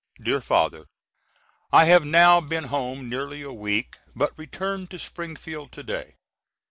DEAR 0.19 0.41
FATHER: 0.41 0.87
I 1.71 1.85
have 1.85 2.03
now 2.03 2.41
been 2.41 2.63
home 2.73 3.07
nearly 3.07 3.43
a 3.43 3.53
week, 3.53 3.97
but 4.15 4.35
return 4.35 4.87
to 4.87 4.97
Springfield 4.97 5.71
to 5.73 5.83
day. 5.83 6.15